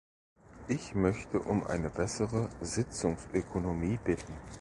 Ich 0.67 0.95
möchte 0.95 1.39
um 1.39 1.63
eine 1.63 1.91
bessere 1.91 2.49
Sitzungsökonomie 2.59 3.99
bitten. 4.03 4.33